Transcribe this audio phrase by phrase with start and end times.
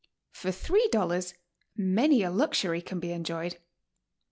[0.31, 1.35] For three dollars
[1.77, 3.59] many a luxury can be enjoyed.